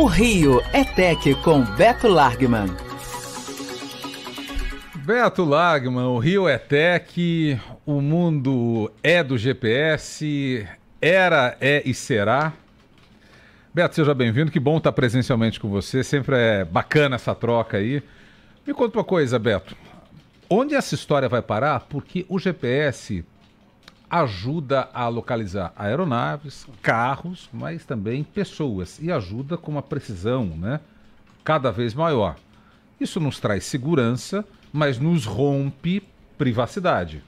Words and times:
O 0.00 0.06
Rio 0.06 0.62
é 0.72 0.84
Tech 0.84 1.34
com 1.42 1.60
Beto 1.74 2.06
Largman. 2.06 2.68
Beto 4.94 5.44
Lagman, 5.44 6.04
o 6.04 6.18
Rio 6.18 6.46
é 6.48 6.56
Tech, 6.56 7.60
o 7.84 8.00
mundo 8.00 8.92
é 9.02 9.24
do 9.24 9.36
GPS, 9.36 10.64
era, 11.02 11.56
é 11.60 11.82
e 11.84 11.92
será. 11.92 12.52
Beto, 13.74 13.96
seja 13.96 14.14
bem-vindo, 14.14 14.52
que 14.52 14.60
bom 14.60 14.76
estar 14.76 14.92
presencialmente 14.92 15.58
com 15.58 15.68
você, 15.68 16.04
sempre 16.04 16.36
é 16.36 16.64
bacana 16.64 17.16
essa 17.16 17.34
troca 17.34 17.78
aí. 17.78 18.00
Me 18.64 18.72
conta 18.72 18.98
uma 18.98 19.04
coisa, 19.04 19.36
Beto, 19.36 19.76
onde 20.48 20.76
essa 20.76 20.94
história 20.94 21.28
vai 21.28 21.42
parar? 21.42 21.80
Porque 21.88 22.24
o 22.28 22.38
GPS 22.38 23.24
ajuda 24.10 24.88
a 24.92 25.08
localizar 25.08 25.72
aeronaves, 25.76 26.66
carros, 26.82 27.48
mas 27.52 27.84
também 27.84 28.24
pessoas 28.24 28.98
e 29.00 29.12
ajuda 29.12 29.56
com 29.56 29.70
uma 29.70 29.82
precisão 29.82 30.46
né, 30.46 30.80
cada 31.44 31.70
vez 31.70 31.94
maior. 31.94 32.36
Isso 33.00 33.20
nos 33.20 33.38
traz 33.38 33.64
segurança, 33.64 34.44
mas 34.72 34.98
nos 34.98 35.24
rompe 35.24 36.02
privacidade. 36.36 37.22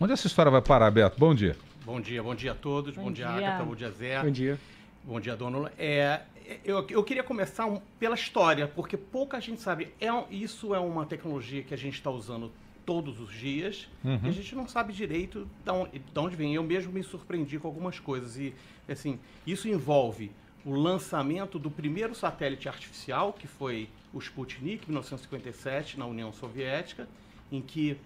Onde 0.00 0.12
essa 0.12 0.26
história 0.26 0.50
vai 0.50 0.62
parar, 0.62 0.90
Beto? 0.90 1.18
Bom 1.18 1.34
dia. 1.34 1.56
Bom 1.84 2.00
dia, 2.00 2.22
bom 2.22 2.34
dia 2.34 2.52
a 2.52 2.54
todos. 2.54 2.94
Bom, 2.96 3.04
Bom 3.04 3.12
dia, 3.12 3.26
dia. 3.26 3.36
Agatha. 3.48 3.64
Bom 3.64 3.74
dia, 3.74 3.90
Zé. 3.90 4.22
Bom 4.22 4.30
dia. 4.30 4.58
Bom 5.04 5.20
dia, 5.20 5.36
Dona. 5.36 5.70
É, 5.78 6.20
eu, 6.64 6.84
eu 6.90 7.04
queria 7.04 7.22
começar 7.22 7.66
um- 7.66 7.80
pela 7.98 8.14
história, 8.16 8.66
porque 8.66 8.96
pouca 8.96 9.40
gente 9.40 9.60
sabe. 9.60 9.88
É, 10.00 10.08
isso 10.30 10.74
é 10.74 10.78
uma 10.80 11.06
tecnologia 11.06 11.62
que 11.62 11.72
a 11.72 11.76
gente 11.78 11.94
está 11.94 12.10
usando 12.10 12.50
todos 12.86 13.20
os 13.20 13.32
dias 13.32 13.88
e 14.24 14.28
a 14.28 14.32
gente 14.32 14.54
não 14.54 14.68
sabe 14.68 14.92
direito 14.92 15.46
de 15.64 15.70
onde, 15.70 15.98
de 15.98 16.18
onde 16.18 16.36
vem. 16.36 16.54
Eu 16.54 16.62
mesmo 16.62 16.92
me 16.92 17.02
surpreendi 17.02 17.58
com 17.58 17.66
algumas 17.66 17.98
coisas. 17.98 18.38
E, 18.38 18.54
assim, 18.88 19.18
isso 19.44 19.68
envolve 19.68 20.30
o 20.64 20.72
lançamento 20.72 21.58
do 21.58 21.70
primeiro 21.70 22.14
satélite 22.14 22.68
artificial, 22.68 23.32
que 23.32 23.46
foi 23.46 23.88
o 24.12 24.18
Sputnik, 24.18 24.84
em 24.84 24.88
1957, 24.88 25.98
na 25.98 26.06
União 26.06 26.32
Soviética, 26.32 27.08
em 27.50 27.60
que 27.60 27.96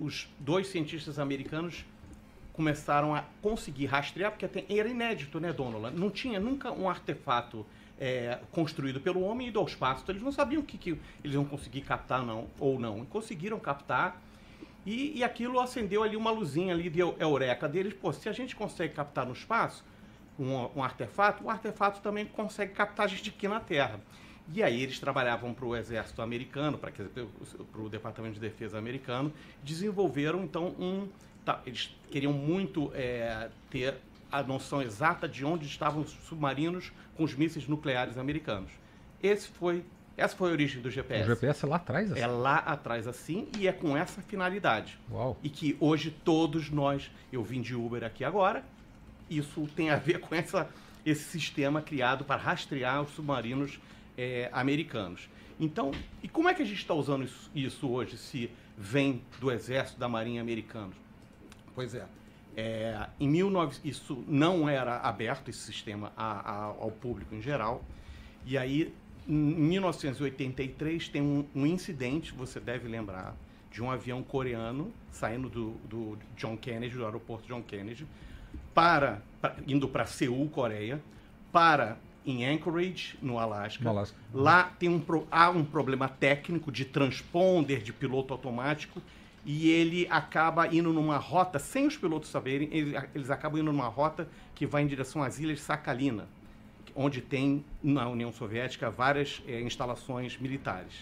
os 0.00 0.28
dois 0.38 0.68
cientistas 0.68 1.18
americanos 1.18 1.84
começaram 2.52 3.14
a 3.14 3.22
conseguir 3.40 3.86
rastrear, 3.86 4.32
porque 4.32 4.64
era 4.68 4.88
inédito, 4.88 5.38
né, 5.38 5.52
Donola? 5.52 5.90
Não 5.90 6.10
tinha 6.10 6.40
nunca 6.40 6.72
um 6.72 6.88
artefato 6.88 7.64
é, 8.00 8.38
construído 8.52 9.00
pelo 9.00 9.20
homem 9.20 9.48
e 9.48 9.56
ao 9.56 9.64
espaço. 9.64 10.02
Então, 10.02 10.12
eles 10.12 10.22
não 10.22 10.32
sabiam 10.32 10.62
o 10.62 10.64
que, 10.64 10.78
que 10.78 10.90
eles 11.22 11.34
iam 11.34 11.44
conseguir 11.44 11.82
captar 11.82 12.24
não, 12.24 12.48
ou 12.58 12.78
não. 12.78 13.02
E 13.02 13.06
conseguiram 13.06 13.58
captar. 13.58 14.20
E, 14.88 15.18
e 15.18 15.22
aquilo 15.22 15.60
acendeu 15.60 16.02
ali 16.02 16.16
uma 16.16 16.30
luzinha 16.30 16.72
ali 16.72 16.88
de 16.88 16.98
eu- 16.98 17.14
eureka 17.18 17.68
deles. 17.68 17.92
Pô, 17.92 18.10
se 18.10 18.26
a 18.26 18.32
gente 18.32 18.56
consegue 18.56 18.94
captar 18.94 19.26
no 19.26 19.34
espaço 19.34 19.84
um, 20.38 20.54
um 20.76 20.82
artefato, 20.82 21.44
o 21.44 21.50
artefato 21.50 22.00
também 22.00 22.24
consegue 22.24 22.72
captar 22.72 23.04
a 23.04 23.08
gente 23.08 23.28
aqui 23.28 23.46
na 23.46 23.60
Terra. 23.60 24.00
E 24.50 24.62
aí 24.62 24.82
eles 24.82 24.98
trabalhavam 24.98 25.52
para 25.52 25.66
o 25.66 25.76
exército 25.76 26.22
americano, 26.22 26.78
para 26.78 27.82
o 27.82 27.88
Departamento 27.90 28.36
de 28.36 28.40
Defesa 28.40 28.78
americano, 28.78 29.30
desenvolveram 29.62 30.42
então 30.42 30.68
um. 30.78 31.06
tá, 31.44 31.60
eles 31.66 31.94
queriam 32.10 32.32
muito 32.32 32.90
é, 32.94 33.50
ter 33.68 33.94
a 34.32 34.42
noção 34.42 34.80
exata 34.80 35.28
de 35.28 35.44
onde 35.44 35.66
estavam 35.66 36.00
os 36.00 36.12
submarinos 36.26 36.92
com 37.14 37.24
os 37.24 37.34
mísseis 37.34 37.68
nucleares 37.68 38.16
americanos. 38.16 38.70
Esse 39.22 39.48
foi, 39.48 39.84
essa 40.18 40.36
foi 40.36 40.50
a 40.50 40.52
origem 40.52 40.82
do 40.82 40.88
O 40.88 40.90
GPS. 40.90 41.24
GPS 41.26 41.64
é 41.64 41.68
lá 41.68 41.76
atrás? 41.76 42.12
assim? 42.12 42.20
É 42.20 42.26
lá 42.26 42.56
atrás 42.58 43.06
assim 43.06 43.48
e 43.58 43.66
é 43.68 43.72
com 43.72 43.96
essa 43.96 44.20
finalidade. 44.22 44.98
Uau. 45.10 45.38
E 45.42 45.48
que 45.48 45.76
hoje 45.80 46.10
todos 46.10 46.70
nós, 46.70 47.10
eu 47.32 47.42
vim 47.42 47.60
de 47.62 47.74
Uber 47.74 48.04
aqui 48.04 48.24
agora, 48.24 48.64
isso 49.30 49.66
tem 49.74 49.90
a 49.90 49.96
ver 49.96 50.20
com 50.20 50.34
essa, 50.34 50.68
esse 51.06 51.22
sistema 51.24 51.80
criado 51.80 52.24
para 52.24 52.40
rastrear 52.40 53.00
os 53.02 53.10
submarinos 53.10 53.78
eh, 54.16 54.48
americanos. 54.52 55.28
Então, 55.60 55.90
e 56.22 56.28
como 56.28 56.48
é 56.48 56.54
que 56.54 56.62
a 56.62 56.64
gente 56.66 56.78
está 56.78 56.94
usando 56.94 57.24
isso, 57.24 57.50
isso 57.54 57.88
hoje, 57.88 58.16
se 58.16 58.50
vem 58.76 59.22
do 59.40 59.50
Exército 59.50 59.98
da 59.98 60.08
Marinha 60.08 60.40
americano? 60.40 60.92
Pois 61.74 61.94
é. 61.94 62.06
É, 62.56 63.06
em 63.20 63.30
19, 63.30 63.78
isso 63.84 64.24
não 64.26 64.68
era 64.68 64.98
aberto, 64.98 65.48
esse 65.48 65.60
sistema, 65.60 66.12
a- 66.16 66.40
a- 66.50 66.64
ao 66.64 66.90
público 66.90 67.34
em 67.34 67.40
geral. 67.40 67.84
E 68.44 68.56
aí, 68.58 68.92
em 69.28 69.32
1983, 69.34 71.08
tem 71.08 71.20
um, 71.22 71.44
um 71.54 71.66
incidente, 71.66 72.32
você 72.32 72.58
deve 72.58 72.88
lembrar, 72.88 73.34
de 73.70 73.82
um 73.82 73.90
avião 73.90 74.22
coreano 74.22 74.90
saindo 75.12 75.48
do, 75.48 75.72
do 75.88 76.18
John 76.36 76.56
Kennedy, 76.56 76.96
do 76.96 77.04
aeroporto 77.04 77.46
John 77.46 77.62
Kennedy, 77.62 78.06
para, 78.74 79.22
pra- 79.40 79.56
indo 79.66 79.88
para 79.88 80.06
Seul, 80.06 80.48
Coreia, 80.48 81.00
para 81.52 81.98
em 82.24 82.44
Anchorage, 82.46 83.16
no 83.22 83.38
Alasca. 83.38 83.82
No 83.84 83.90
Alasca. 83.90 84.16
Lá 84.32 84.64
tem 84.78 84.88
um, 84.88 85.02
há 85.30 85.50
um 85.50 85.64
problema 85.64 86.08
técnico 86.08 86.70
de 86.72 86.84
transponder, 86.84 87.82
de 87.82 87.92
piloto 87.92 88.32
automático, 88.32 89.00
e 89.44 89.70
ele 89.70 90.06
acaba 90.10 90.66
indo 90.74 90.92
numa 90.92 91.16
rota, 91.16 91.58
sem 91.58 91.86
os 91.86 91.96
pilotos 91.96 92.28
saberem, 92.30 92.68
ele- 92.70 92.96
eles 93.14 93.30
acabam 93.30 93.60
indo 93.60 93.72
numa 93.72 93.88
rota 93.88 94.28
que 94.54 94.66
vai 94.66 94.82
em 94.82 94.86
direção 94.86 95.22
às 95.22 95.38
ilhas 95.38 95.60
Sakhalina, 95.60 96.26
onde 97.00 97.20
tem, 97.20 97.64
na 97.80 98.08
União 98.08 98.32
Soviética, 98.32 98.90
várias 98.90 99.40
eh, 99.46 99.60
instalações 99.60 100.36
militares. 100.36 100.92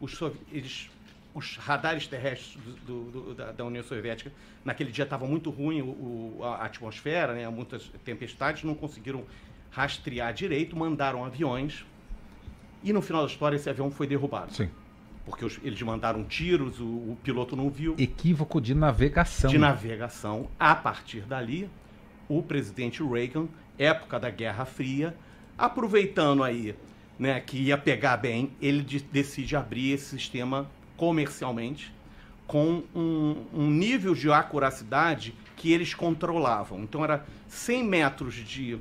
Os, 0.00 0.18
eles- 0.50 0.88
os 1.34 1.58
radares 1.58 2.06
terrestres 2.06 2.56
do- 2.86 3.10
do- 3.10 3.34
da, 3.34 3.52
da 3.52 3.62
União 3.64 3.84
Soviética, 3.84 4.32
naquele 4.64 4.90
dia 4.90 5.04
estava 5.04 5.26
muito 5.26 5.50
ruim 5.50 5.82
o- 5.82 6.38
o- 6.38 6.40
a 6.42 6.64
atmosfera, 6.64 7.34
né, 7.34 7.46
muitas 7.50 7.82
tempestades, 8.02 8.64
não 8.64 8.74
conseguiram 8.74 9.24
rastrear 9.70 10.32
direito, 10.32 10.74
mandaram 10.74 11.22
aviões, 11.22 11.84
e 12.82 12.90
no 12.94 13.02
final 13.02 13.26
da 13.26 13.28
história 13.30 13.56
esse 13.56 13.68
avião 13.68 13.90
foi 13.90 14.06
derrubado. 14.06 14.54
Sim. 14.54 14.70
Porque 15.26 15.44
os- 15.44 15.60
eles 15.62 15.82
mandaram 15.82 16.24
tiros, 16.24 16.80
o, 16.80 16.84
o 16.84 17.18
piloto 17.22 17.54
não 17.54 17.68
viu 17.68 17.94
Equívoco 17.98 18.58
de 18.58 18.74
navegação. 18.74 19.50
de 19.50 19.58
navegação. 19.58 20.48
A 20.58 20.74
partir 20.74 21.20
dali, 21.26 21.68
o 22.26 22.42
presidente 22.42 23.02
Reagan, 23.02 23.48
época 23.78 24.18
da 24.18 24.30
Guerra 24.30 24.64
Fria, 24.64 25.14
aproveitando 25.58 26.42
aí 26.42 26.74
né, 27.18 27.40
que 27.40 27.56
ia 27.58 27.78
pegar 27.78 28.16
bem, 28.18 28.50
ele 28.60 28.82
de- 28.82 29.00
decide 29.00 29.56
abrir 29.56 29.92
esse 29.92 30.04
sistema 30.06 30.68
comercialmente 30.96 31.92
com 32.46 32.82
um, 32.94 33.36
um 33.54 33.70
nível 33.70 34.14
de 34.14 34.30
acuracidade 34.30 35.34
que 35.56 35.72
eles 35.72 35.94
controlavam. 35.94 36.80
Então 36.80 37.02
era 37.02 37.24
100 37.48 37.84
metros 37.84 38.34
de... 38.34 38.78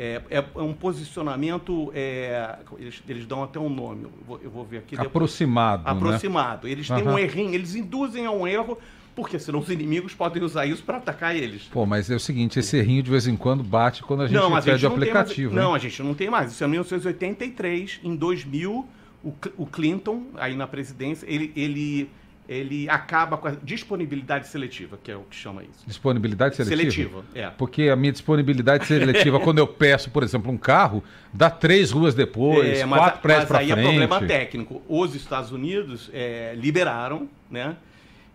É, 0.00 0.22
é- 0.30 0.44
é 0.54 0.60
um 0.62 0.72
posicionamento, 0.72 1.90
é, 1.92 2.56
eles, 2.78 3.02
eles 3.08 3.26
dão 3.26 3.42
até 3.42 3.58
um 3.58 3.68
nome, 3.68 4.04
eu 4.04 4.12
vou, 4.24 4.40
eu 4.44 4.50
vou 4.50 4.64
ver 4.64 4.78
aqui. 4.78 4.90
depois 4.92 5.08
Aproximado, 5.08 5.82
né? 5.82 5.90
aproximado. 5.90 6.68
Eles 6.68 6.86
têm 6.86 6.98
Aham. 7.02 7.14
um 7.14 7.18
errinho, 7.18 7.52
eles 7.52 7.74
induzem 7.74 8.24
a 8.24 8.30
um 8.30 8.46
erro, 8.46 8.78
porque 9.18 9.36
senão 9.36 9.58
os 9.58 9.68
inimigos 9.68 10.14
podem 10.14 10.44
usar 10.44 10.64
isso 10.64 10.80
para 10.84 10.98
atacar 10.98 11.34
eles. 11.34 11.64
Pô, 11.64 11.84
mas 11.84 12.08
é 12.08 12.14
o 12.14 12.20
seguinte, 12.20 12.60
esse 12.60 12.76
errinho 12.76 13.02
de 13.02 13.10
vez 13.10 13.26
em 13.26 13.36
quando 13.36 13.64
bate 13.64 14.00
quando 14.00 14.22
a 14.22 14.28
gente 14.28 14.36
não, 14.36 14.60
gente 14.60 14.86
o 14.86 14.88
não 14.90 14.96
tem 14.96 15.08
aplicativo. 15.08 15.52
mais, 15.52 15.60
hein? 15.60 15.68
Não, 15.68 15.74
a 15.74 15.78
gente 15.80 16.02
não 16.04 16.14
tem 16.14 16.30
mais. 16.30 16.52
Isso 16.52 16.62
é 16.62 16.68
1983, 16.68 17.98
em 18.04 18.14
2000, 18.14 18.86
o, 19.24 19.34
o 19.56 19.66
Clinton, 19.66 20.22
aí 20.36 20.54
na 20.54 20.68
presidência, 20.68 21.26
ele, 21.28 21.52
ele, 21.56 22.08
ele 22.48 22.88
acaba 22.88 23.36
com 23.36 23.48
a 23.48 23.56
disponibilidade 23.60 24.46
seletiva, 24.46 24.96
que 25.02 25.10
é 25.10 25.16
o 25.16 25.22
que 25.22 25.34
chama 25.34 25.64
isso. 25.64 25.84
Disponibilidade 25.84 26.54
seletiva? 26.54 26.92
Seletiva, 26.92 27.24
é. 27.34 27.50
Porque 27.50 27.88
a 27.88 27.96
minha 27.96 28.12
disponibilidade 28.12 28.86
seletiva, 28.86 29.40
quando 29.42 29.58
eu 29.58 29.66
peço, 29.66 30.12
por 30.12 30.22
exemplo, 30.22 30.52
um 30.52 30.56
carro, 30.56 31.02
dá 31.34 31.50
três 31.50 31.90
ruas 31.90 32.14
depois, 32.14 32.78
É, 32.78 32.86
mas, 32.86 33.00
quatro 33.00 33.20
prédios 33.20 33.42
mas 33.42 33.48
pra 33.48 33.58
aí 33.58 33.66
frente. 33.72 33.80
é 33.80 33.82
problema 33.82 34.20
técnico. 34.28 34.80
Os 34.88 35.16
Estados 35.16 35.50
Unidos 35.50 36.08
é, 36.14 36.54
liberaram, 36.56 37.28
né? 37.50 37.74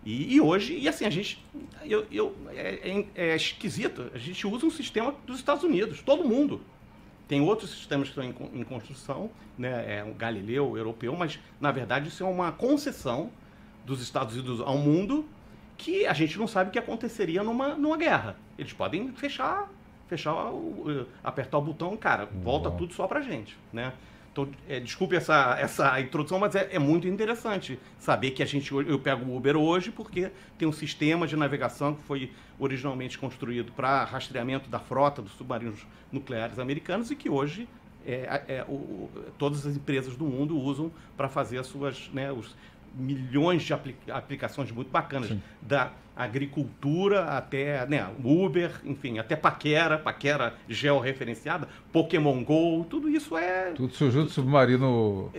E, 0.04 0.34
e 0.34 0.40
hoje, 0.40 0.76
e 0.78 0.88
assim, 0.88 1.04
a 1.06 1.10
gente. 1.10 1.42
Eu, 1.82 2.06
eu- 2.12 2.34
é, 2.50 2.90
é- 2.90 3.06
é 3.32 3.36
esquisito. 3.36 4.10
A 4.14 4.18
gente 4.18 4.46
usa 4.46 4.66
um 4.66 4.70
sistema 4.70 5.14
dos 5.26 5.38
Estados 5.38 5.64
Unidos, 5.64 6.02
todo 6.02 6.24
mundo. 6.28 6.60
Tem 7.26 7.40
outros 7.40 7.70
sistemas 7.70 8.10
que 8.10 8.20
estão 8.20 8.48
em, 8.52 8.60
em 8.60 8.64
construção, 8.64 9.30
né? 9.56 9.98
É 10.00 10.04
o 10.04 10.12
Galileu, 10.14 10.70
o 10.72 10.76
europeu, 10.76 11.16
mas 11.16 11.38
na 11.58 11.72
verdade 11.72 12.08
isso 12.08 12.22
é 12.22 12.26
uma 12.26 12.52
concessão 12.52 13.30
dos 13.86 14.02
Estados 14.02 14.34
Unidos 14.34 14.60
ao 14.60 14.76
mundo 14.76 15.26
que 15.76 16.06
a 16.06 16.12
gente 16.12 16.38
não 16.38 16.46
sabe 16.46 16.68
o 16.68 16.72
que 16.72 16.78
aconteceria 16.78 17.42
numa, 17.42 17.74
numa 17.74 17.96
guerra. 17.96 18.36
Eles 18.58 18.72
podem 18.74 19.08
fechar, 19.12 19.70
fechar 20.06 20.34
o, 20.52 21.06
apertar 21.22 21.58
o 21.58 21.62
botão, 21.62 21.96
cara, 21.96 22.26
volta 22.42 22.70
tudo 22.70 22.92
só 22.92 23.06
pra 23.06 23.20
gente, 23.22 23.56
né? 23.72 23.92
Então, 24.34 24.48
é, 24.68 24.80
desculpe 24.80 25.14
essa, 25.14 25.56
essa 25.60 26.00
introdução, 26.00 26.40
mas 26.40 26.56
é, 26.56 26.68
é 26.72 26.78
muito 26.80 27.06
interessante 27.06 27.78
saber 28.00 28.32
que 28.32 28.42
a 28.42 28.46
gente 28.46 28.74
eu 28.74 28.98
pego 28.98 29.24
o 29.30 29.36
Uber 29.36 29.56
hoje 29.56 29.92
porque 29.92 30.28
tem 30.58 30.66
um 30.66 30.72
sistema 30.72 31.24
de 31.24 31.36
navegação 31.36 31.94
que 31.94 32.02
foi 32.02 32.32
originalmente 32.58 33.16
construído 33.16 33.70
para 33.70 34.02
rastreamento 34.02 34.68
da 34.68 34.80
frota 34.80 35.22
dos 35.22 35.30
submarinos 35.34 35.86
nucleares 36.10 36.58
americanos 36.58 37.12
e 37.12 37.14
que 37.14 37.30
hoje 37.30 37.68
é, 38.04 38.42
é, 38.48 38.64
o- 38.68 39.08
todas 39.38 39.64
as 39.64 39.76
empresas 39.76 40.16
do 40.16 40.24
mundo 40.24 40.58
usam 40.58 40.90
para 41.16 41.28
fazer 41.28 41.58
as 41.58 41.68
suas, 41.68 42.10
né, 42.12 42.32
os, 42.32 42.56
milhões 42.96 43.62
de 43.62 43.72
apli 43.72 43.96
aplicações 44.08 44.70
muito 44.70 44.90
bacanas. 44.90 45.28
Sim. 45.28 45.42
Da 45.60 45.92
agricultura 46.16 47.24
até 47.24 47.84
né, 47.86 48.08
Uber, 48.22 48.70
enfim, 48.84 49.18
até 49.18 49.34
Paquera, 49.34 49.98
Paquera 49.98 50.54
georreferenciada, 50.68 51.68
Pokémon 51.92 52.44
GO, 52.44 52.86
tudo 52.88 53.08
isso 53.08 53.36
é... 53.36 53.72
Tudo 53.72 53.92
surgiu 53.92 54.24
do 54.24 54.30
submarino... 54.30 55.32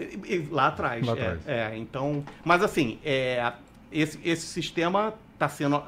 Lá 0.51 0.67
atrás, 0.67 1.05
lá 1.05 1.13
é, 1.13 1.15
atrás. 1.15 1.47
É, 1.47 1.77
então... 1.77 2.25
Mas 2.43 2.61
assim, 2.61 2.99
é, 3.05 3.53
esse, 3.91 4.19
esse 4.23 4.45
sistema 4.45 5.13
está 5.33 5.47
sendo... 5.47 5.81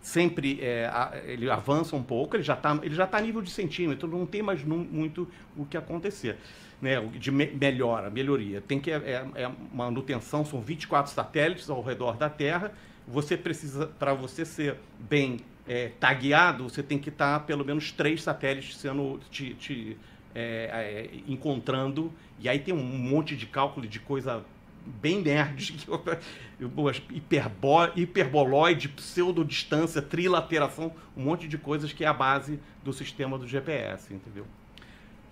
sempre 0.00 0.58
é, 0.62 0.90
ele 1.26 1.50
avança 1.50 1.94
um 1.94 2.02
pouco, 2.02 2.36
ele 2.36 2.42
já 2.42 2.54
está 2.54 2.78
ele 2.82 2.94
já 2.94 3.06
tá 3.06 3.18
a 3.18 3.20
nível 3.20 3.42
de 3.42 3.50
centímetro, 3.50 4.08
não 4.08 4.24
tem 4.24 4.40
mais 4.40 4.64
muito 4.64 5.28
o 5.54 5.66
que 5.66 5.76
acontecer 5.76 6.38
né, 6.80 7.00
de 7.00 7.30
me 7.30 7.46
melhora, 7.46 8.10
melhoria. 8.10 8.60
Tem 8.60 8.78
que 8.78 8.90
é, 8.90 8.96
é, 8.96 9.42
é 9.42 9.52
manutenção, 9.72 10.44
são 10.44 10.60
24 10.60 11.12
satélites 11.12 11.70
ao 11.70 11.82
redor 11.82 12.16
da 12.16 12.28
Terra. 12.28 12.72
Você 13.08 13.36
precisa, 13.36 13.86
para 13.86 14.12
você 14.12 14.44
ser 14.44 14.76
bem 14.98 15.40
é, 15.66 15.90
tagueado, 16.00 16.64
você 16.64 16.82
tem 16.82 16.98
que 16.98 17.08
estar 17.08 17.38
tá, 17.38 17.44
pelo 17.44 17.64
menos 17.64 17.92
três 17.92 18.22
satélites 18.22 18.76
sendo 18.76 19.20
te, 19.30 19.54
te 19.54 19.96
é, 20.34 21.10
é, 21.14 21.30
encontrando. 21.30 22.12
E 22.38 22.48
aí 22.48 22.58
tem 22.58 22.74
um 22.74 22.82
monte 22.82 23.36
de 23.36 23.46
cálculo 23.46 23.86
de 23.86 23.98
coisa 23.98 24.44
bem 24.86 25.20
nerd, 25.20 25.74
hiperbo, 27.10 27.90
hiperboloide, 27.96 28.88
pseudodistância, 28.88 30.00
trilateração, 30.00 30.92
um 31.16 31.24
monte 31.24 31.48
de 31.48 31.58
coisas 31.58 31.92
que 31.92 32.04
é 32.04 32.06
a 32.06 32.12
base 32.12 32.60
do 32.84 32.92
sistema 32.92 33.38
do 33.38 33.46
GPS, 33.46 34.14
entendeu? 34.14 34.46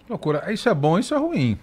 Loucura. 0.08 0.52
Isso 0.52 0.68
é 0.68 0.74
bom, 0.74 0.98
isso 0.98 1.14
é 1.14 1.18
ruim. 1.18 1.58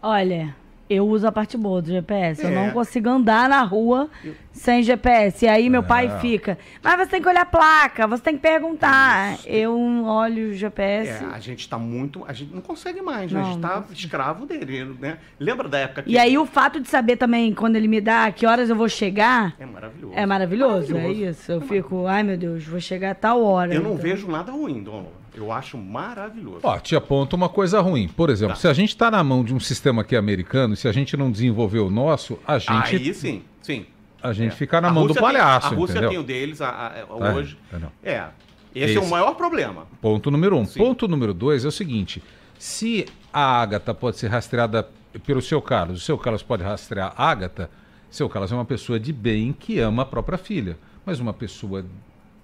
Olha, 0.00 0.54
eu 0.94 1.06
uso 1.08 1.26
a 1.26 1.32
parte 1.32 1.56
boa 1.56 1.80
do 1.80 1.88
GPS. 1.88 2.44
É. 2.44 2.46
Eu 2.46 2.50
não 2.50 2.70
consigo 2.70 3.08
andar 3.08 3.48
na 3.48 3.62
rua 3.62 4.10
eu... 4.22 4.34
sem 4.52 4.82
GPS. 4.82 5.44
E 5.44 5.48
aí 5.48 5.70
meu 5.70 5.80
é. 5.80 5.84
pai 5.84 6.20
fica, 6.20 6.58
mas 6.82 6.96
você 6.96 7.06
tem 7.06 7.22
que 7.22 7.28
olhar 7.28 7.42
a 7.42 7.46
placa, 7.46 8.06
você 8.06 8.22
tem 8.22 8.34
que 8.34 8.42
perguntar. 8.42 9.34
Isso. 9.34 9.48
Eu 9.48 10.04
olho 10.04 10.50
o 10.50 10.52
GPS. 10.52 11.24
É, 11.24 11.26
a 11.28 11.38
gente 11.38 11.60
está 11.60 11.78
muito. 11.78 12.24
A 12.26 12.32
gente 12.32 12.54
não 12.54 12.60
consegue 12.60 13.00
mais, 13.00 13.32
né? 13.32 13.40
a 13.40 13.44
gente 13.44 13.56
está 13.56 13.84
escravo 13.90 14.44
dele, 14.44 14.96
né? 15.00 15.18
Lembra 15.38 15.68
da 15.68 15.78
época 15.78 16.02
que. 16.02 16.10
E 16.10 16.18
aí 16.18 16.36
o 16.36 16.44
fato 16.44 16.80
de 16.80 16.88
saber 16.88 17.16
também, 17.16 17.54
quando 17.54 17.76
ele 17.76 17.88
me 17.88 18.00
dá 18.00 18.30
que 18.30 18.44
horas 18.44 18.68
eu 18.68 18.76
vou 18.76 18.88
chegar. 18.88 19.54
É 19.58 19.64
maravilhoso. 19.64 20.12
É 20.14 20.26
maravilhoso, 20.26 20.94
maravilhoso. 20.94 21.24
é 21.24 21.30
isso. 21.30 21.52
Eu 21.52 21.58
é 21.58 21.60
fico, 21.62 22.06
ai 22.06 22.22
meu 22.22 22.36
Deus, 22.36 22.66
vou 22.66 22.80
chegar 22.80 23.12
a 23.12 23.14
tal 23.14 23.42
hora. 23.42 23.72
Eu 23.72 23.82
não 23.82 23.92
então. 23.92 24.02
vejo 24.02 24.28
nada 24.28 24.52
ruim, 24.52 24.82
Dom. 24.82 25.21
Eu 25.34 25.50
acho 25.50 25.78
maravilhoso. 25.78 26.60
Ó, 26.62 26.78
te 26.78 26.94
aponta 26.94 27.34
uma 27.34 27.48
coisa 27.48 27.80
ruim. 27.80 28.06
Por 28.08 28.28
exemplo, 28.28 28.54
tá. 28.54 28.60
se 28.60 28.68
a 28.68 28.72
gente 28.72 28.90
está 28.90 29.10
na 29.10 29.24
mão 29.24 29.42
de 29.42 29.54
um 29.54 29.60
sistema 29.60 30.04
que 30.04 30.14
é 30.14 30.18
americano, 30.18 30.76
se 30.76 30.86
a 30.86 30.92
gente 30.92 31.16
não 31.16 31.30
desenvolver 31.30 31.78
o 31.78 31.90
nosso, 31.90 32.38
a 32.46 32.58
gente. 32.58 32.96
Aí 32.96 33.14
sim, 33.14 33.42
sim. 33.62 33.86
A 34.22 34.32
gente 34.32 34.52
é. 34.52 34.56
fica 34.56 34.80
na 34.80 34.88
a 34.88 34.92
mão 34.92 35.04
Rússia 35.04 35.20
do 35.20 35.24
palhaço. 35.24 35.68
Tem, 35.68 35.76
a 35.76 35.80
Rússia 35.80 35.92
entendeu? 35.94 36.10
tem 36.10 36.18
o 36.18 36.22
deles 36.22 36.60
a, 36.60 36.68
a, 36.68 37.00
a, 37.02 37.34
hoje. 37.34 37.58
É. 38.02 38.10
é. 38.12 38.28
Esse, 38.74 38.92
Esse, 38.92 38.98
é 38.98 39.00
o 39.00 39.08
maior 39.08 39.34
problema. 39.34 39.86
Ponto 40.00 40.30
número 40.30 40.56
um. 40.56 40.64
Sim. 40.64 40.78
Ponto 40.78 41.08
número 41.08 41.34
dois 41.34 41.64
é 41.64 41.68
o 41.68 41.72
seguinte: 41.72 42.22
se 42.58 43.06
a 43.32 43.60
Ágata 43.60 43.92
pode 43.92 44.18
ser 44.18 44.28
rastreada 44.28 44.88
pelo 45.26 45.42
seu 45.42 45.60
Carlos, 45.60 46.00
o 46.00 46.04
seu 46.04 46.16
Carlos 46.16 46.42
pode 46.42 46.62
rastrear 46.62 47.12
a 47.16 47.28
Ágata, 47.28 47.70
seu 48.10 48.28
Carlos 48.28 48.52
é 48.52 48.54
uma 48.54 48.64
pessoa 48.64 49.00
de 49.00 49.12
bem 49.12 49.52
que 49.52 49.78
ama 49.78 50.02
a 50.02 50.06
própria 50.06 50.38
filha. 50.38 50.76
Mas 51.04 51.18
uma 51.18 51.32
pessoa 51.32 51.84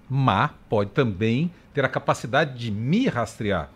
má 0.09 0.49
pode 0.69 0.91
também 0.91 1.51
ter 1.73 1.85
a 1.85 1.89
capacidade 1.89 2.57
de 2.57 2.71
me 2.71 3.07
rastrear. 3.07 3.69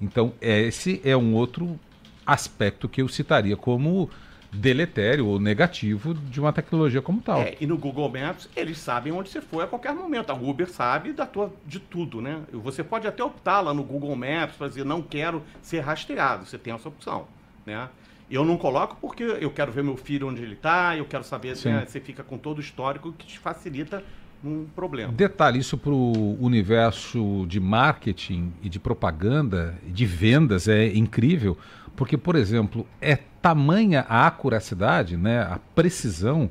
Então, 0.00 0.32
esse 0.40 1.00
é 1.04 1.16
um 1.16 1.34
outro 1.34 1.78
aspecto 2.26 2.88
que 2.88 3.00
eu 3.00 3.08
citaria 3.08 3.56
como 3.56 4.10
deletério 4.52 5.26
ou 5.26 5.38
negativo 5.38 6.14
de 6.14 6.40
uma 6.40 6.52
tecnologia 6.52 7.02
como 7.02 7.20
tal. 7.20 7.40
É, 7.40 7.56
e 7.60 7.66
no 7.66 7.76
Google 7.76 8.08
Maps, 8.08 8.48
eles 8.56 8.78
sabem 8.78 9.12
onde 9.12 9.28
você 9.28 9.40
foi 9.40 9.64
a 9.64 9.66
qualquer 9.66 9.94
momento. 9.94 10.30
A 10.30 10.34
Uber 10.34 10.68
sabe 10.68 11.12
da 11.12 11.26
tua, 11.26 11.52
de 11.64 11.78
tudo, 11.78 12.20
né? 12.20 12.42
Você 12.52 12.82
pode 12.82 13.06
até 13.06 13.22
optar 13.22 13.60
lá 13.60 13.74
no 13.74 13.82
Google 13.82 14.14
Maps 14.16 14.56
para 14.56 14.68
dizer, 14.68 14.84
não 14.84 15.02
quero 15.02 15.42
ser 15.60 15.80
rastreado. 15.80 16.46
Você 16.46 16.58
tem 16.58 16.72
essa 16.72 16.88
opção, 16.88 17.26
né? 17.64 17.88
Eu 18.30 18.44
não 18.44 18.56
coloco 18.56 18.96
porque 19.00 19.22
eu 19.22 19.50
quero 19.50 19.70
ver 19.70 19.84
meu 19.84 19.96
filho 19.96 20.28
onde 20.28 20.42
ele 20.42 20.54
está, 20.54 20.96
eu 20.96 21.04
quero 21.04 21.22
saber 21.22 21.56
se 21.56 21.68
né, 21.68 21.84
você 21.86 22.00
fica 22.00 22.24
com 22.24 22.36
todo 22.36 22.58
o 22.58 22.60
histórico 22.60 23.12
que 23.12 23.24
te 23.24 23.38
facilita 23.38 24.02
um 24.46 24.66
problema. 24.74 25.12
Detalhe 25.12 25.58
isso 25.58 25.76
para 25.76 25.92
o 25.92 26.36
universo 26.40 27.44
de 27.48 27.58
marketing 27.58 28.52
e 28.62 28.68
de 28.68 28.78
propaganda, 28.78 29.74
de 29.86 30.06
vendas, 30.06 30.68
é 30.68 30.86
incrível, 30.94 31.56
porque, 31.96 32.16
por 32.16 32.36
exemplo, 32.36 32.86
é 33.00 33.16
tamanha 33.16 34.04
a 34.08 34.26
acuracidade, 34.26 35.16
né, 35.16 35.40
a 35.40 35.58
precisão, 35.74 36.50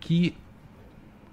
que 0.00 0.34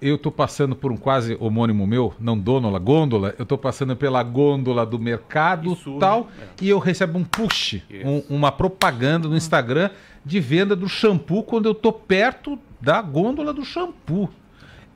eu 0.00 0.14
estou 0.14 0.32
passando 0.32 0.74
por 0.74 0.90
um 0.90 0.96
quase 0.96 1.36
homônimo 1.38 1.86
meu, 1.86 2.14
não 2.18 2.38
dônola, 2.38 2.78
gôndola, 2.78 3.34
eu 3.38 3.42
estou 3.42 3.58
passando 3.58 3.94
pela 3.94 4.22
gôndola 4.22 4.86
do 4.86 4.98
mercado 4.98 5.72
Isso, 5.72 5.98
tal, 5.98 6.28
é. 6.40 6.64
e 6.64 6.68
eu 6.70 6.78
recebo 6.78 7.18
um 7.18 7.24
push, 7.24 7.82
um, 8.04 8.22
uma 8.34 8.50
propaganda 8.50 9.28
no 9.28 9.36
Instagram 9.36 9.90
de 10.24 10.40
venda 10.40 10.74
do 10.74 10.88
shampoo 10.88 11.42
quando 11.42 11.66
eu 11.66 11.72
estou 11.72 11.92
perto 11.92 12.58
da 12.80 13.02
gôndola 13.02 13.52
do 13.52 13.64
shampoo. 13.64 14.30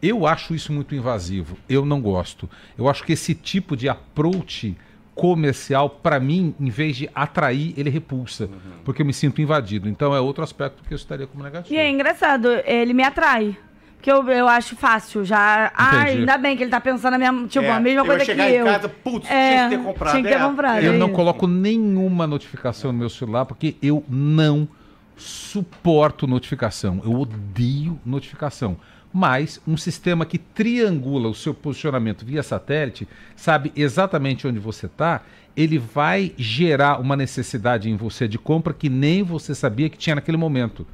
Eu 0.02 0.26
acho 0.26 0.55
isso 0.55 0.73
muito 0.73 0.94
invasivo. 0.94 1.56
Eu 1.69 1.85
não 1.85 2.00
gosto. 2.00 2.49
Eu 2.76 2.88
acho 2.88 3.05
que 3.05 3.12
esse 3.12 3.35
tipo 3.35 3.76
de 3.76 3.88
approach 3.88 4.76
comercial, 5.14 5.88
para 5.88 6.19
mim, 6.19 6.55
em 6.58 6.70
vez 6.70 6.96
de 6.96 7.08
atrair, 7.14 7.73
ele 7.76 7.88
repulsa. 7.88 8.44
Uhum. 8.44 8.82
Porque 8.85 9.02
eu 9.02 9.06
me 9.06 9.12
sinto 9.12 9.41
invadido. 9.41 9.88
Então 9.88 10.14
é 10.14 10.20
outro 10.20 10.43
aspecto 10.43 10.82
que 10.82 10.93
eu 10.93 10.96
estaria 10.96 11.26
como 11.26 11.43
negativo. 11.43 11.75
E 11.75 11.79
é 11.79 11.88
engraçado, 11.88 12.49
ele 12.67 12.93
me 12.93 13.02
atrai. 13.02 13.56
Porque 13.96 14.12
eu, 14.12 14.29
eu 14.29 14.46
acho 14.46 14.76
fácil 14.76 15.25
já. 15.25 15.73
Ah, 15.75 16.02
ainda 16.02 16.37
bem 16.37 16.55
que 16.58 16.62
ele 16.62 16.70
tá 16.70 16.79
pensando 16.79 17.17
na 17.17 17.19
minha, 17.19 17.49
tipo, 17.49 17.64
é, 17.64 17.70
a 17.70 17.81
mesma 17.81 18.05
coisa 18.05 18.23
que 18.23 18.32
eu. 18.32 18.37
chegar 18.37 18.50
em 18.50 18.62
casa, 18.62 18.87
putz, 18.87 19.31
é, 19.31 19.49
tinha 19.49 19.69
que 19.70 19.76
ter 19.76 19.82
comprado. 19.82 20.11
Tinha 20.11 20.23
que 20.23 20.29
ter 20.29 20.35
é. 20.35 20.46
comprado. 20.46 20.82
Eu 20.82 20.93
é 20.93 20.99
não 20.99 21.06
isso. 21.06 21.17
coloco 21.17 21.46
nenhuma 21.46 22.26
notificação 22.26 22.93
no 22.93 22.99
meu 22.99 23.08
celular 23.08 23.46
porque 23.46 23.76
eu 23.81 24.05
não 24.06 24.69
suporto 25.17 26.26
notificação. 26.26 27.00
Eu 27.02 27.19
odeio 27.19 27.99
notificação 28.05 28.76
mas 29.15 29.61
um 29.65 29.77
sistema 29.77 30.27
que 30.27 30.39
triangula 30.39 31.29
o 31.29 31.35
seu 31.35 31.55
posicionamento 31.55 32.27
via 32.27 32.43
satélite, 32.43 33.07
sabe 33.37 33.71
exatamente 33.77 34.45
onde 34.45 34.59
você 34.59 34.87
está, 34.87 35.23
ele 35.57 35.79
vai 35.79 36.33
gerar 36.37 37.01
uma 37.01 37.15
necessidade 37.15 37.89
em 37.89 37.97
você 37.97 38.27
de 38.27 38.39
compra 38.39 38.75
que 38.75 38.89
nem 38.89 39.23
você 39.23 39.55
sabia 39.55 39.89
que 39.89 39.97
tinha 39.97 40.17
naquele 40.17 40.37
momento. 40.37 40.85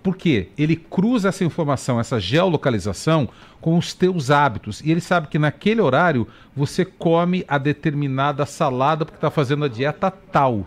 Por 0.00 0.16
quê? 0.16 0.50
Ele 0.56 0.76
cruza 0.76 1.28
essa 1.28 1.44
informação, 1.44 1.98
essa 1.98 2.20
geolocalização, 2.20 3.28
com 3.60 3.76
os 3.76 3.92
teus 3.92 4.30
hábitos. 4.30 4.80
E 4.80 4.90
ele 4.92 5.00
sabe 5.00 5.26
que 5.26 5.40
naquele 5.40 5.80
horário 5.80 6.28
você 6.54 6.84
come 6.84 7.44
a 7.48 7.58
determinada 7.58 8.46
salada 8.46 9.04
porque 9.04 9.18
está 9.18 9.30
fazendo 9.30 9.64
a 9.64 9.68
dieta 9.68 10.08
tal. 10.08 10.64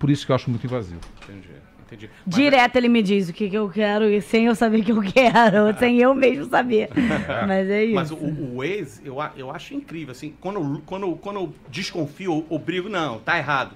Por 0.00 0.10
isso 0.10 0.26
que 0.26 0.32
eu 0.32 0.36
acho 0.36 0.50
muito 0.50 0.66
invasivo. 0.66 1.00
Entendi 1.22 1.66
entendi. 1.86 2.10
Mas 2.24 2.34
Direto 2.34 2.76
ele 2.76 2.88
me 2.88 3.02
diz 3.02 3.28
o 3.28 3.32
que, 3.32 3.48
que 3.48 3.56
eu 3.56 3.68
quero 3.68 4.04
e 4.04 4.20
sem 4.20 4.46
eu 4.46 4.54
saber 4.54 4.80
o 4.80 4.84
que 4.84 4.92
eu 4.92 5.02
quero, 5.02 5.76
sem 5.78 5.98
eu 5.98 6.14
mesmo 6.14 6.44
saber. 6.46 6.88
Mas 7.46 7.68
é 7.70 7.84
isso. 7.84 7.94
Mas 7.94 8.10
o, 8.10 8.16
o 8.16 8.56
Waze, 8.58 9.00
eu, 9.04 9.16
eu 9.36 9.50
acho 9.50 9.74
incrível, 9.74 10.12
assim, 10.12 10.34
quando, 10.40 10.82
quando, 10.84 11.16
quando 11.16 11.40
eu 11.40 11.54
desconfio 11.68 12.44
ou 12.48 12.58
brigo, 12.58 12.88
não, 12.88 13.18
tá 13.18 13.38
errado. 13.38 13.74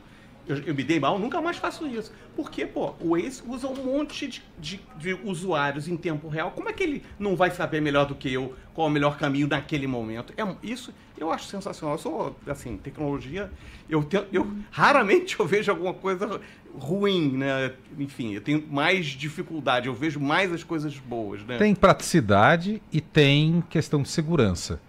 Eu, 0.49 0.57
eu, 0.59 0.75
me 0.75 0.83
dei 0.83 0.99
mal, 0.99 1.17
nunca 1.17 1.41
mais 1.41 1.59
faço 1.59 1.87
isso. 1.87 2.13
Porque, 2.35 2.67
pô, 2.67 2.95
o 3.01 3.11
Waze 3.11 3.43
usa 3.47 3.69
um 3.69 3.85
monte 3.85 4.27
de, 4.27 4.43
de, 4.59 4.81
de, 4.97 5.15
usuários 5.23 5.87
em 5.87 5.97
tempo 5.97 6.29
real. 6.29 6.51
Como 6.51 6.69
é 6.69 6.73
que 6.73 6.83
ele 6.83 7.05
não 7.19 7.37
vai 7.37 7.51
saber 7.51 7.81
melhor 7.81 8.07
do 8.07 8.17
que 8.17 8.33
eu 8.33 8.55
qual 8.75 8.89
é 8.89 8.91
o 8.91 8.93
melhor 8.93 9.17
caminho 9.17 9.47
naquele 9.47 9.87
momento? 9.87 10.33
É, 10.37 10.57
isso 10.63 10.93
eu 11.21 11.31
acho 11.31 11.47
sensacional. 11.47 11.95
Eu 11.95 11.99
sou, 11.99 12.37
assim, 12.47 12.77
tecnologia. 12.79 13.51
Eu, 13.89 14.03
tenho, 14.03 14.27
eu 14.33 14.51
raramente 14.71 15.39
eu 15.39 15.47
vejo 15.47 15.71
alguma 15.71 15.93
coisa 15.93 16.41
ruim, 16.75 17.37
né? 17.37 17.73
Enfim, 17.99 18.33
eu 18.33 18.41
tenho 18.41 18.67
mais 18.69 19.07
dificuldade, 19.07 19.87
eu 19.87 19.95
vejo 19.95 20.19
mais 20.19 20.53
as 20.53 20.65
coisas 20.65 20.97
boas, 20.99 21.45
né? 21.45 21.59
Tem 21.59 21.75
praticidade 21.75 22.83
e 22.91 23.01
tem 23.01 23.63
questão 23.69 24.03
de 24.03 24.09
segurança. 24.09 24.81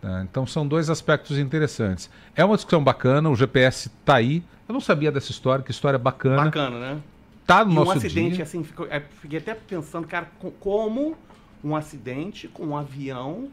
Né? 0.00 0.26
Então 0.30 0.46
são 0.46 0.66
dois 0.66 0.88
aspectos 0.88 1.38
interessantes. 1.38 2.08
É 2.34 2.44
uma 2.44 2.54
discussão 2.54 2.82
bacana, 2.82 3.28
o 3.28 3.34
GPS 3.34 3.88
está 3.88 4.16
aí. 4.16 4.42
Eu 4.68 4.72
não 4.72 4.80
sabia 4.80 5.10
dessa 5.10 5.30
história, 5.30 5.64
que 5.64 5.70
história 5.70 5.98
bacana. 5.98 6.44
Bacana, 6.44 6.78
né? 6.78 7.00
Tá 7.46 7.64
no 7.64 7.72
e 7.72 7.74
nosso 7.74 7.92
um 7.92 7.96
acidente 7.96 8.36
dia. 8.36 8.44
assim, 8.44 8.64
é, 8.88 9.00
fiquei 9.20 9.40
até 9.40 9.54
pensando, 9.54 10.06
cara, 10.06 10.30
como 10.60 11.16
um 11.62 11.74
acidente 11.74 12.46
com 12.48 12.66
um 12.66 12.76
avião 12.76 13.48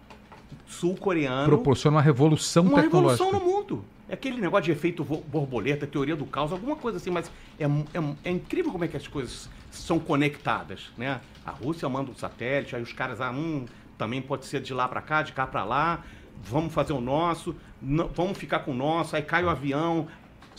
sul-coreano 0.68 1.48
proporciona 1.48 1.98
uma 1.98 2.02
revolução 2.02 2.64
uma 2.64 2.82
tecnológica. 2.82 3.24
Uma 3.24 3.32
revolução 3.32 3.50
no 3.50 3.58
mundo. 3.58 3.86
É 4.08 4.14
aquele 4.14 4.42
negócio 4.42 4.66
de 4.66 4.72
efeito 4.72 5.04
borboleta, 5.04 5.86
teoria 5.86 6.16
do 6.16 6.26
caos, 6.26 6.52
alguma 6.52 6.76
coisa 6.76 6.98
assim, 6.98 7.12
mas 7.12 7.32
é, 7.60 7.66
é, 7.66 7.70
é, 8.24 8.32
incrível 8.32 8.72
como 8.72 8.84
é 8.84 8.88
que 8.88 8.98
as 8.98 9.08
coisas 9.08 9.48
são 9.70 10.00
conectadas, 10.00 10.90
né? 10.98 11.22
A 11.46 11.52
Rússia 11.52 11.88
manda 11.88 12.10
um 12.10 12.16
satélite, 12.16 12.76
aí 12.76 12.82
os 12.82 12.92
caras, 12.92 13.22
ah, 13.22 13.30
hum, 13.30 13.66
também 14.00 14.20
pode 14.20 14.48
ser 14.48 14.62
de 14.62 14.74
lá 14.74 14.88
para 14.88 15.02
cá, 15.02 15.22
de 15.22 15.32
cá 15.32 15.46
para 15.46 15.64
lá, 15.64 16.04
vamos 16.44 16.74
fazer 16.74 16.94
o 16.94 17.02
nosso, 17.02 17.56
não, 17.80 18.08
vamos 18.08 18.38
ficar 18.38 18.60
com 18.60 18.72
o 18.72 18.74
nosso, 18.74 19.16
aí 19.16 19.22
cai 19.22 19.44
o 19.44 19.50
avião, 19.50 20.08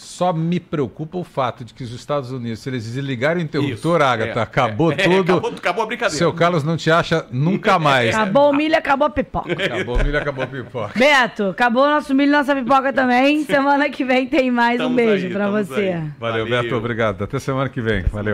Só 0.01 0.33
me 0.33 0.59
preocupa 0.59 1.19
o 1.19 1.25
fato 1.25 1.65
de 1.65 1.75
que 1.75 1.85
os 1.85 1.93
Estados 1.93 2.33
Unidos, 2.33 2.61
se 2.61 2.71
eles 2.71 2.85
desligarem 2.85 3.43
o 3.43 3.45
interruptor, 3.45 4.01
Isso, 4.01 4.09
Agatha, 4.09 4.41
é, 4.41 4.43
acabou 4.43 4.93
é, 4.93 4.95
é, 4.95 4.99
tudo. 5.05 5.33
acabou, 5.33 5.51
acabou 5.51 5.85
a 5.85 5.87
brincadeira. 5.87 6.17
Seu 6.19 6.33
Carlos 6.33 6.65
não 6.65 6.77
te 6.77 6.91
acha 6.91 7.27
nunca 7.31 7.79
mais. 7.79 8.15
Acabou 8.15 8.51
o 8.51 8.53
milho, 8.55 8.77
acabou 8.77 9.07
a 9.07 9.11
pipoca. 9.11 9.53
Acabou 9.53 9.97
o 9.97 10.05
milho, 10.05 10.19
acabou 10.19 10.45
a 10.45 10.47
pipoca. 10.47 10.99
Beto, 10.99 11.45
acabou 11.51 11.85
o 11.85 11.89
nosso 11.91 12.15
milho 12.15 12.31
e 12.31 12.33
nossa 12.33 12.55
pipoca 12.55 12.93
também. 12.93 13.45
Semana 13.45 13.91
que 13.91 14.03
vem 14.05 14.27
tem 14.27 14.51
mais. 14.51 14.81
um 14.81 14.85
Estamos 14.85 14.97
beijo 14.97 15.27
aí, 15.27 15.33
pra 15.33 15.51
você. 15.51 16.03
Valeu, 16.19 16.47
Valeu. 16.47 16.47
Beto, 16.47 16.75
obrigado. 16.77 17.23
Até 17.23 17.39
semana 17.39 17.69
que 17.69 17.81
vem. 17.81 18.03
Valeu. 18.05 18.25